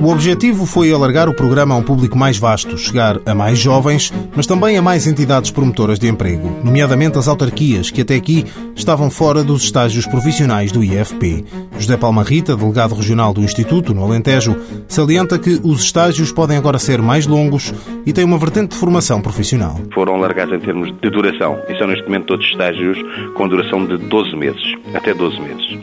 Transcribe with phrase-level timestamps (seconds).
[0.00, 4.12] O objetivo foi alargar o programa a um público mais vasto, chegar a mais jovens,
[4.34, 8.46] mas também a mais entidades promotoras de emprego, nomeadamente as autarquias, que até aqui
[8.76, 11.44] estavam fora dos estágios profissionais do IFP.
[11.78, 14.56] José Palma Rita, delegado regional do Instituto, no Alentejo,
[14.88, 17.72] salienta que os estágios podem agora ser mais longos
[18.04, 19.76] e têm uma vertente de formação profissional.
[19.94, 22.98] Foram alargados em termos de duração e são neste momento todos estágios
[23.34, 25.78] com duração de 12 meses, até 12 meses.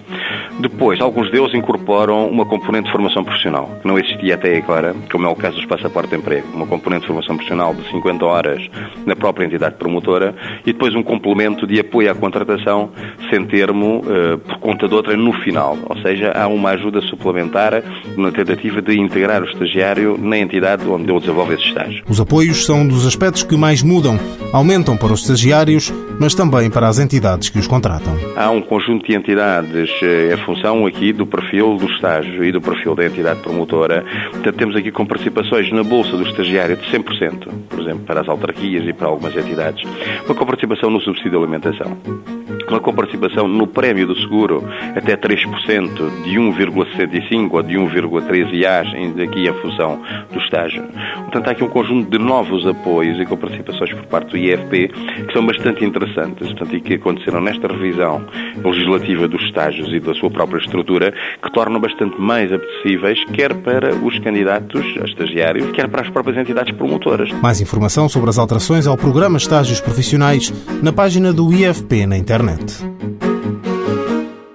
[0.59, 5.25] Depois, alguns deles incorporam uma componente de formação profissional, que não existia até agora, como
[5.25, 6.47] é o caso dos passaportes de emprego.
[6.53, 8.69] Uma componente de formação profissional de 50 horas
[9.05, 12.89] na própria entidade promotora e depois um complemento de apoio à contratação
[13.29, 15.77] sem termo uh, por conta de outra no final.
[15.85, 17.83] Ou seja, há uma ajuda suplementar
[18.17, 22.03] na tentativa de integrar o estagiário na entidade onde ele desenvolve esse estágio.
[22.07, 24.19] Os apoios são dos aspectos que mais mudam.
[24.51, 28.13] Aumentam para os estagiários, mas também para as entidades que os contratam.
[28.35, 32.95] Há um conjunto de entidades é função aqui do perfil do estágio e do perfil
[32.95, 34.03] da entidade promotora.
[34.31, 38.29] Portanto, temos aqui com participações na bolsa do estagiário de 100%, por exemplo, para as
[38.29, 39.83] autarquias e para algumas entidades.
[40.25, 41.97] Uma coparticipação no subsídio de alimentação
[42.67, 44.63] uma coparticipação no prémio do seguro
[44.95, 48.87] até 3% de 1,65 ou de 1,13 IAs,
[49.21, 50.83] aqui a função do estágio.
[51.15, 55.33] Portanto, há aqui um conjunto de novos apoios e coparticipações por parte do IFP que
[55.33, 58.25] são bastante interessantes portanto, e que aconteceram nesta revisão
[58.63, 63.95] legislativa dos estágios e da sua própria estrutura, que tornam bastante mais apetecíveis, quer para
[63.95, 67.31] os candidatos a estagiários, quer para as próprias entidades promotoras.
[67.41, 72.83] Mais informação sobre as alterações ao programa Estágios Profissionais na página do IFP na internet.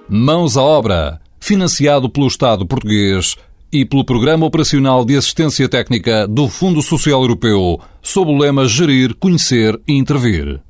[0.07, 3.35] Mãos à obra, financiado pelo Estado português
[3.71, 9.15] e pelo Programa Operacional de Assistência Técnica do Fundo Social Europeu, sob o lema Gerir,
[9.15, 10.61] Conhecer e Intervir.